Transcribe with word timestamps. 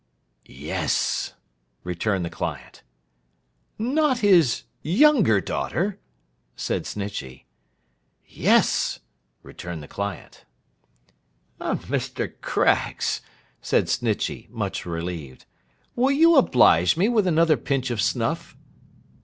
'Yes!' 0.45 1.35
returned 1.83 2.25
the 2.25 2.31
client. 2.31 2.81
'Not 3.77 4.17
his 4.21 4.63
younger 4.81 5.39
daughter?' 5.39 5.99
said 6.55 6.87
Snitchey. 6.87 7.45
'Yes!' 8.25 9.01
returned 9.43 9.83
the 9.83 9.87
client. 9.87 10.43
'Mr. 11.59 12.33
Craggs,' 12.41 13.21
said 13.61 13.85
Snitchey, 13.89 14.47
much 14.49 14.87
relieved, 14.87 15.45
'will 15.95 16.09
you 16.09 16.35
oblige 16.35 16.97
me 16.97 17.07
with 17.07 17.27
another 17.27 17.55
pinch 17.55 17.91
of 17.91 18.01
snuff? 18.01 18.57